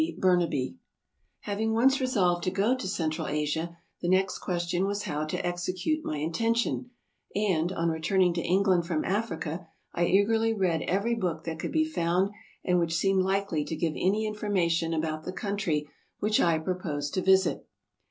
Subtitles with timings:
[0.17, 0.79] BURNABY
[1.41, 6.03] HAVING once resolved to go to Central Asia, the next question was how to execute
[6.03, 6.89] my intention;
[7.35, 11.85] and, on returning to England from Africa, I eagerly read every book that could be
[11.85, 12.31] found
[12.65, 15.87] and which seemed likely to give any in formation about the country
[16.17, 17.67] which I proposed to visit.